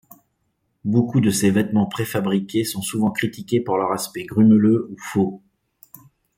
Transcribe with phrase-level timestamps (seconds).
[0.83, 5.43] Beaucoup de ces vêtements pré-fabriqués sont souvent critiqués pour leur aspect grumeleux ou faux.